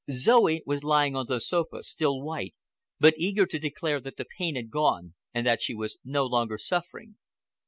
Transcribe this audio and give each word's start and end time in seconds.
Zoe 0.11 0.63
was 0.65 0.83
lying 0.83 1.15
on 1.15 1.27
the 1.27 1.39
sofa, 1.39 1.83
still 1.83 2.23
white, 2.23 2.55
but 2.99 3.13
eager 3.17 3.45
to 3.45 3.59
declare 3.59 3.99
that 3.99 4.17
the 4.17 4.25
pain 4.39 4.55
had 4.55 4.71
gone 4.71 5.13
and 5.31 5.45
that 5.45 5.61
she 5.61 5.75
was 5.75 5.99
no 6.03 6.25
longer 6.25 6.57
suffering. 6.57 7.17